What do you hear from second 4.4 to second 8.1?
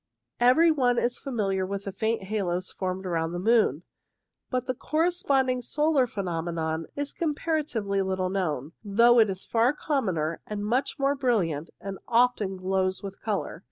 but the corresponding solar phenomenon is comparatively